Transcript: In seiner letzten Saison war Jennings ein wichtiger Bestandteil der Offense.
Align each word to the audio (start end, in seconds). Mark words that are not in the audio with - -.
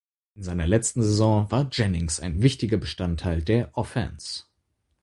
In 0.33 0.41
seiner 0.41 0.65
letzten 0.65 1.03
Saison 1.03 1.51
war 1.51 1.69
Jennings 1.71 2.19
ein 2.19 2.41
wichtiger 2.41 2.77
Bestandteil 2.77 3.43
der 3.43 3.69
Offense. 3.77 4.45